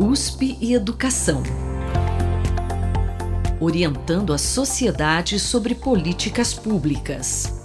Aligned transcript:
USP 0.00 0.56
e 0.58 0.72
Educação. 0.72 1.42
Orientando 3.60 4.32
a 4.32 4.38
sociedade 4.38 5.38
sobre 5.38 5.74
políticas 5.74 6.54
públicas. 6.54 7.62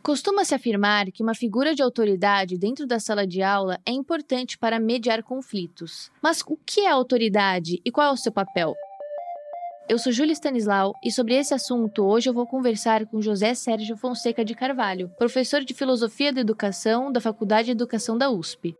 Costuma-se 0.00 0.54
afirmar 0.54 1.10
que 1.10 1.24
uma 1.24 1.34
figura 1.34 1.74
de 1.74 1.82
autoridade 1.82 2.56
dentro 2.56 2.86
da 2.86 3.00
sala 3.00 3.26
de 3.26 3.42
aula 3.42 3.80
é 3.84 3.90
importante 3.90 4.56
para 4.56 4.78
mediar 4.78 5.24
conflitos. 5.24 6.10
Mas 6.22 6.40
o 6.46 6.56
que 6.56 6.82
é 6.82 6.88
autoridade 6.88 7.80
e 7.84 7.90
qual 7.90 8.10
é 8.10 8.12
o 8.12 8.16
seu 8.16 8.30
papel? 8.30 8.74
Eu 9.88 10.00
sou 10.00 10.10
Júlia 10.10 10.32
Stanislau 10.32 10.94
e 11.00 11.12
sobre 11.12 11.36
esse 11.36 11.54
assunto 11.54 12.02
hoje 12.02 12.28
eu 12.28 12.34
vou 12.34 12.44
conversar 12.44 13.06
com 13.06 13.22
José 13.22 13.54
Sérgio 13.54 13.96
Fonseca 13.96 14.44
de 14.44 14.52
Carvalho, 14.52 15.08
professor 15.16 15.64
de 15.64 15.72
Filosofia 15.72 16.32
da 16.32 16.40
Educação 16.40 17.12
da 17.12 17.20
Faculdade 17.20 17.66
de 17.66 17.70
Educação 17.70 18.18
da 18.18 18.28
USP. 18.28 18.74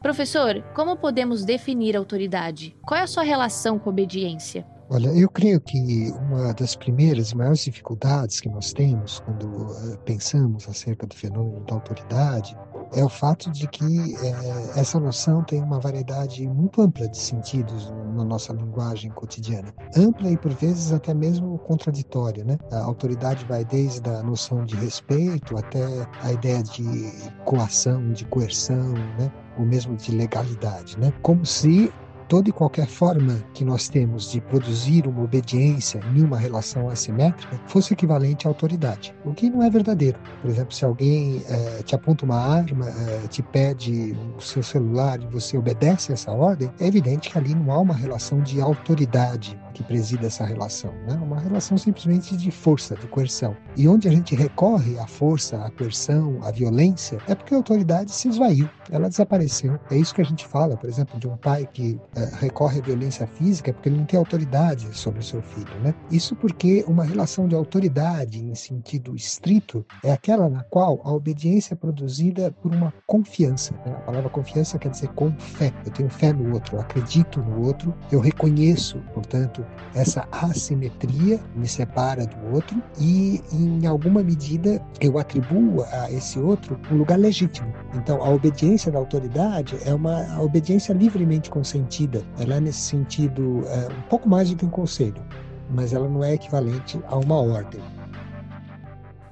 Professor, 0.00 0.62
como 0.72 0.96
podemos 0.96 1.44
definir 1.44 1.96
autoridade? 1.96 2.76
Qual 2.86 3.00
é 3.00 3.02
a 3.02 3.08
sua 3.08 3.24
relação 3.24 3.76
com 3.76 3.90
obediência? 3.90 4.64
Olha, 4.88 5.08
eu 5.08 5.28
creio 5.28 5.60
que 5.60 6.12
uma 6.12 6.54
das 6.54 6.76
primeiras 6.76 7.32
e 7.32 7.36
maiores 7.36 7.64
dificuldades 7.64 8.38
que 8.38 8.48
nós 8.48 8.72
temos 8.72 9.18
quando 9.18 9.46
uh, 9.46 9.98
pensamos 10.04 10.68
acerca 10.68 11.08
do 11.08 11.16
fenômeno 11.16 11.64
da 11.66 11.74
autoridade 11.74 12.56
é 12.94 13.04
o 13.04 13.08
fato 13.08 13.50
de 13.50 13.66
que 13.66 14.14
é, 14.16 14.80
essa 14.80 14.98
noção 14.98 15.42
tem 15.44 15.62
uma 15.62 15.80
variedade 15.80 16.46
muito 16.46 16.80
ampla 16.82 17.08
de 17.08 17.18
sentidos 17.18 17.90
na 18.14 18.24
nossa 18.24 18.52
linguagem 18.52 19.10
cotidiana. 19.10 19.74
Ampla 19.96 20.30
e, 20.30 20.36
por 20.36 20.52
vezes, 20.52 20.92
até 20.92 21.12
mesmo 21.12 21.58
contraditória. 21.58 22.44
Né? 22.44 22.58
A 22.72 22.78
autoridade 22.84 23.44
vai 23.46 23.64
desde 23.64 24.08
a 24.08 24.22
noção 24.22 24.64
de 24.64 24.76
respeito 24.76 25.56
até 25.56 25.84
a 26.22 26.32
ideia 26.32 26.62
de 26.62 27.12
coação, 27.44 28.12
de 28.12 28.24
coerção, 28.26 28.92
né? 29.18 29.30
ou 29.58 29.64
mesmo 29.64 29.96
de 29.96 30.12
legalidade. 30.12 30.98
Né? 30.98 31.12
Como 31.22 31.44
se 31.44 31.92
toda 32.28 32.48
e 32.48 32.52
qualquer 32.52 32.86
forma 32.86 33.42
que 33.54 33.64
nós 33.64 33.88
temos 33.88 34.30
de 34.30 34.40
produzir 34.40 35.06
uma 35.06 35.22
obediência 35.22 36.00
em 36.14 36.22
uma 36.22 36.38
relação 36.38 36.88
assimétrica 36.88 37.60
fosse 37.66 37.94
equivalente 37.94 38.46
à 38.46 38.50
autoridade, 38.50 39.14
o 39.24 39.32
que 39.32 39.50
não 39.50 39.62
é 39.62 39.70
verdadeiro. 39.70 40.18
Por 40.40 40.50
exemplo, 40.50 40.74
se 40.74 40.84
alguém 40.84 41.42
é, 41.48 41.82
te 41.82 41.94
aponta 41.94 42.24
uma 42.24 42.38
arma, 42.38 42.88
é, 42.88 43.28
te 43.28 43.42
pede 43.42 44.16
o 44.36 44.40
seu 44.40 44.62
celular 44.62 45.20
e 45.20 45.26
você 45.26 45.56
obedece 45.56 46.12
essa 46.12 46.30
ordem, 46.30 46.70
é 46.80 46.86
evidente 46.86 47.30
que 47.30 47.38
ali 47.38 47.54
não 47.54 47.72
há 47.72 47.78
uma 47.78 47.94
relação 47.94 48.40
de 48.40 48.60
autoridade 48.60 49.58
que 49.76 49.84
presida 49.84 50.26
essa 50.26 50.42
relação, 50.42 50.90
né? 51.06 51.20
uma 51.22 51.38
relação 51.38 51.76
simplesmente 51.76 52.34
de 52.34 52.50
força, 52.50 52.96
de 52.96 53.06
coerção. 53.08 53.54
E 53.76 53.86
onde 53.86 54.08
a 54.08 54.10
gente 54.10 54.34
recorre 54.34 54.98
à 54.98 55.06
força, 55.06 55.62
à 55.62 55.70
coerção, 55.70 56.38
à 56.42 56.50
violência, 56.50 57.18
é 57.28 57.34
porque 57.34 57.52
a 57.52 57.58
autoridade 57.58 58.10
se 58.10 58.26
esvaiu, 58.26 58.70
ela 58.90 59.10
desapareceu. 59.10 59.78
É 59.90 59.96
isso 59.98 60.14
que 60.14 60.22
a 60.22 60.24
gente 60.24 60.46
fala, 60.46 60.78
por 60.78 60.88
exemplo, 60.88 61.20
de 61.20 61.28
um 61.28 61.36
pai 61.36 61.68
que 61.70 62.00
é, 62.14 62.24
recorre 62.40 62.78
à 62.78 62.82
violência 62.82 63.26
física 63.26 63.70
porque 63.70 63.90
ele 63.90 63.98
não 63.98 64.06
tem 64.06 64.18
autoridade 64.18 64.88
sobre 64.96 65.20
o 65.20 65.22
seu 65.22 65.42
filho. 65.42 65.78
Né? 65.82 65.94
Isso 66.10 66.34
porque 66.34 66.82
uma 66.88 67.04
relação 67.04 67.46
de 67.46 67.54
autoridade, 67.54 68.42
em 68.42 68.54
sentido 68.54 69.14
estrito, 69.14 69.84
é 70.02 70.10
aquela 70.10 70.48
na 70.48 70.62
qual 70.62 71.02
a 71.04 71.12
obediência 71.12 71.74
é 71.74 71.76
produzida 71.76 72.50
por 72.62 72.74
uma 72.74 72.94
confiança. 73.06 73.74
Né? 73.84 73.92
A 73.92 74.00
palavra 74.00 74.30
confiança 74.30 74.78
quer 74.78 74.88
dizer 74.88 75.08
com 75.08 75.30
fé. 75.38 75.70
Eu 75.84 75.92
tenho 75.92 76.08
fé 76.08 76.32
no 76.32 76.54
outro, 76.54 76.80
acredito 76.80 77.42
no 77.42 77.66
outro, 77.66 77.94
eu 78.10 78.20
reconheço, 78.20 78.98
portanto, 79.12 79.65
essa 79.94 80.28
assimetria 80.30 81.40
me 81.54 81.66
separa 81.66 82.26
do 82.26 82.54
outro 82.54 82.82
e, 83.00 83.42
em 83.52 83.86
alguma 83.86 84.22
medida, 84.22 84.84
eu 85.00 85.18
atribuo 85.18 85.82
a 85.84 86.10
esse 86.10 86.38
outro 86.38 86.78
um 86.90 86.96
lugar 86.96 87.18
legítimo. 87.18 87.72
Então, 87.94 88.22
a 88.22 88.28
obediência 88.28 88.92
da 88.92 88.98
autoridade 88.98 89.76
é 89.84 89.94
uma 89.94 90.40
obediência 90.40 90.92
livremente 90.92 91.48
consentida. 91.48 92.22
Ela 92.38 92.56
é, 92.56 92.60
nesse 92.60 92.80
sentido, 92.80 93.64
é 93.66 93.88
um 93.88 94.02
pouco 94.08 94.28
mais 94.28 94.50
do 94.50 94.56
que 94.56 94.66
um 94.66 94.70
conselho, 94.70 95.22
mas 95.70 95.94
ela 95.94 96.08
não 96.08 96.22
é 96.22 96.34
equivalente 96.34 97.00
a 97.06 97.16
uma 97.16 97.40
ordem. 97.40 97.80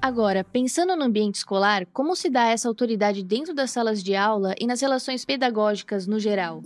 Agora, 0.01 0.43
pensando 0.43 0.95
no 0.95 1.03
ambiente 1.03 1.35
escolar, 1.35 1.85
como 1.91 2.15
se 2.15 2.29
dá 2.29 2.45
essa 2.45 2.67
autoridade 2.67 3.23
dentro 3.23 3.53
das 3.53 3.71
salas 3.71 4.03
de 4.03 4.15
aula 4.15 4.53
e 4.59 4.67
nas 4.67 4.81
relações 4.81 5.25
pedagógicas 5.25 6.05
no 6.05 6.19
geral? 6.19 6.61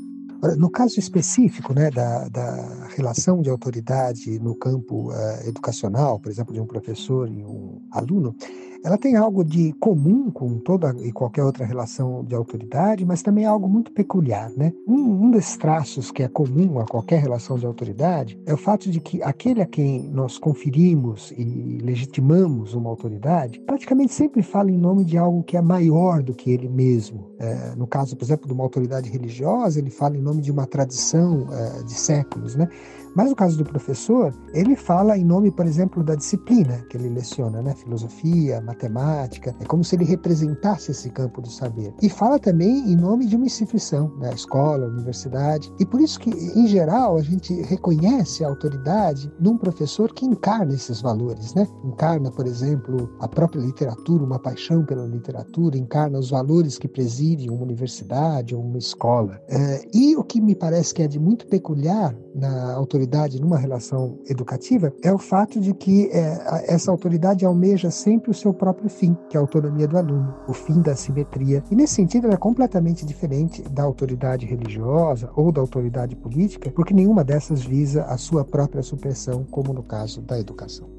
No 0.58 0.70
caso 0.70 1.00
específico 1.00 1.74
né, 1.74 1.92
da, 1.92 2.30
da 2.30 2.88
relação 2.96 3.42
de 3.42 3.50
autoridade 3.50 4.40
no 4.40 4.56
campo 4.56 5.12
uh, 5.12 5.48
educacional, 5.48 6.20
por 6.20 6.32
exemplo, 6.32 6.54
de 6.54 6.62
um 6.62 6.66
professor 6.66 7.30
e 7.30 7.44
um 7.44 7.82
aluno, 7.92 8.36
ela 8.84 8.98
tem 8.98 9.16
algo 9.16 9.44
de 9.44 9.74
comum 9.74 10.32
com 10.32 10.58
toda 10.60 10.96
e 11.02 11.12
qualquer 11.12 11.44
outra 11.44 11.66
relação 11.66 12.24
de 12.24 12.34
autoridade, 12.34 13.06
mas 13.06 13.22
também 13.22 13.46
algo 13.46 13.68
muito 13.68 13.92
peculiar. 13.92 14.50
Né? 14.56 14.72
Um, 14.88 15.26
um 15.26 15.40
traços 15.60 16.12
que 16.12 16.24
é 16.24 16.28
comum 16.28 16.80
a 16.80 16.86
qualquer 16.86 17.22
relação 17.22 17.58
de 17.58 17.66
autoridade 17.66 18.40
é 18.46 18.54
o 18.54 18.58
fato 18.58 18.90
de 18.90 19.00
que 19.00 19.22
aquele 19.22 19.62
a 19.62 19.66
quem 19.66 20.10
nós 20.10 20.38
conferimos 20.38 21.32
e 21.32 21.80
legitimamos 21.82 22.74
uma 22.74 22.90
autoridade 22.90 23.60
praticamente 23.62 24.14
sempre 24.14 24.42
fala 24.42 24.72
em 24.72 24.78
nome 24.78 25.06
de 25.06 25.18
algo 25.18 25.44
que 25.44 25.58
é 25.58 25.62
maior 25.62 26.22
do 26.22 26.34
que 26.34 26.52
ele 26.52 26.68
mesmo. 26.68 27.32
É, 27.38 27.76
no 27.76 27.88
caso, 27.88 28.16
por 28.16 28.26
exemplo, 28.26 28.48
de 28.48 28.54
uma 28.54 28.64
autoridade 28.64 29.10
religiosa, 29.10 29.80
ele 29.80 29.90
fala 29.90 30.18
em 30.18 30.22
nome 30.30 30.42
de 30.42 30.52
uma 30.52 30.66
tradição 30.66 31.48
é, 31.52 31.84
de 31.84 31.94
séculos. 31.94 32.56
Né? 32.56 32.68
Mas 33.16 33.30
no 33.30 33.36
caso 33.36 33.58
do 33.58 33.66
professor, 33.66 34.34
ele 34.54 34.76
fala 34.76 35.18
em 35.18 35.26
nome, 35.26 35.52
por 35.52 35.66
exemplo, 35.66 36.04
da 36.04 36.16
disciplina 36.16 36.86
que 36.90 36.98
ele 36.98 37.10
leciona, 37.10 37.62
né? 37.62 37.74
Filosofia, 37.76 38.62
matemática. 38.62 39.56
É 39.60 39.66
como 39.66 39.84
se 39.84 39.96
ele 39.96 40.06
representasse 40.06 40.92
esse 40.92 41.10
campo 41.10 41.42
do 41.42 41.50
saber. 41.50 41.94
E 42.02 42.10
fala 42.10 42.40
também 42.40 42.92
em 42.92 42.96
nome 42.96 43.26
de 43.26 43.36
uma 43.36 43.46
instituição, 43.46 44.12
né? 44.20 44.32
Escola, 44.34 44.88
universidade. 44.88 45.72
E 45.80 45.86
por 45.86 46.00
isso 46.00 46.20
que, 46.20 46.30
em 46.30 46.68
geral, 46.68 47.18
a 47.18 47.22
gente 47.22 47.54
reconhece 47.64 48.44
a 48.44 48.48
autoridade 48.48 49.32
num 49.40 49.58
professor 49.58 50.14
que 50.14 50.26
encarna 50.26 50.74
esses 50.74 51.02
valores, 51.02 51.54
né? 51.54 51.68
Encarna, 51.84 52.32
por 52.32 52.46
exemplo, 52.46 53.10
a 53.20 53.28
própria 53.28 53.60
literatura, 53.60 54.24
uma 54.24 54.40
paixão 54.40 54.86
pela 54.86 55.06
literatura, 55.06 55.78
encarna 55.78 56.20
os 56.20 56.30
valores 56.30 56.78
que 56.78 56.88
presidem 56.88 57.50
uma 57.50 57.64
universidade 57.64 58.56
ou 58.56 58.62
uma 58.62 58.78
escola. 58.78 59.42
É, 59.48 59.82
e 59.94 60.16
o 60.20 60.24
que 60.24 60.42
me 60.42 60.54
parece 60.54 60.94
que 60.94 61.02
é 61.02 61.08
de 61.08 61.20
muito 61.20 61.48
peculiar 61.48 62.14
na 62.36 62.74
autoridade 62.74 63.40
numa 63.40 63.58
relação 63.58 64.20
educativa 64.28 64.94
é 65.02 65.12
o 65.14 65.18
fato 65.18 65.60
de 65.60 65.74
que 65.74 66.10
é, 66.12 66.74
essa 66.74 66.92
autoridade 66.92 67.46
almeja 67.46 67.90
sempre 67.90 68.30
o 68.30 68.34
seu 68.34 68.54
próprio 68.54 68.90
fim, 68.90 69.18
que 69.30 69.38
é 69.38 69.40
a 69.40 69.42
autonomia 69.42 69.88
do 69.88 69.98
aluno, 69.98 70.36
o 70.48 70.54
fim 70.54 70.82
da 70.82 70.96
simetria. 70.96 71.64
E 71.72 71.76
nesse 71.76 71.96
sentido, 71.96 72.26
ela 72.26 72.34
é 72.34 72.38
completamente 72.38 73.06
diferente 73.06 73.62
da 73.62 73.84
autoridade 73.84 74.46
religiosa 74.46 75.30
ou 75.36 75.52
da 75.52 75.62
autoridade 75.62 76.16
política, 76.16 76.70
porque 76.72 76.94
nenhuma 76.94 77.24
dessas 77.24 77.64
visa 77.64 78.04
a 78.04 78.18
sua 78.18 78.44
própria 78.44 78.84
supressão, 78.84 79.46
como 79.50 79.74
no 79.74 79.84
caso 79.84 80.22
da 80.22 80.40
educação. 80.40 80.90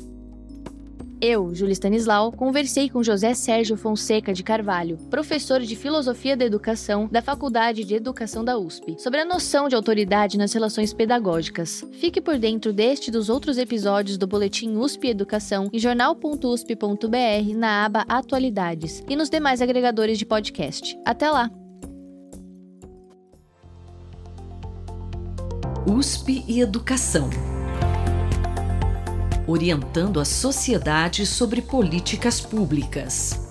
Eu, 1.22 1.54
Júlia 1.54 1.74
Stanislau, 1.74 2.32
conversei 2.32 2.88
com 2.88 3.02
José 3.02 3.34
Sérgio 3.34 3.76
Fonseca 3.76 4.32
de 4.32 4.42
Carvalho, 4.42 4.96
professor 5.10 5.60
de 5.60 5.76
Filosofia 5.76 6.34
da 6.34 6.46
Educação 6.46 7.06
da 7.12 7.20
Faculdade 7.20 7.84
de 7.84 7.94
Educação 7.94 8.42
da 8.42 8.56
USP, 8.56 8.96
sobre 8.98 9.20
a 9.20 9.24
noção 9.26 9.68
de 9.68 9.74
autoridade 9.74 10.38
nas 10.38 10.54
relações 10.54 10.94
pedagógicas. 10.94 11.84
Fique 11.92 12.22
por 12.22 12.38
dentro 12.38 12.72
deste 12.72 13.08
e 13.08 13.10
dos 13.10 13.28
outros 13.28 13.58
episódios 13.58 14.16
do 14.16 14.26
Boletim 14.26 14.76
USP 14.76 15.08
Educação 15.08 15.68
em 15.70 15.78
jornal.usp.br 15.78 17.54
na 17.54 17.84
aba 17.84 18.06
Atualidades 18.08 19.04
e 19.06 19.14
nos 19.14 19.28
demais 19.28 19.60
agregadores 19.60 20.18
de 20.18 20.24
podcast. 20.24 20.98
Até 21.04 21.30
lá! 21.30 21.50
USP 25.86 26.44
e 26.48 26.60
Educação 26.60 27.28
orientando 29.50 30.20
a 30.20 30.24
sociedade 30.24 31.26
sobre 31.26 31.60
políticas 31.60 32.40
públicas. 32.40 33.49